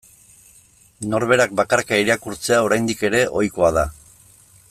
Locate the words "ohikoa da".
3.43-3.89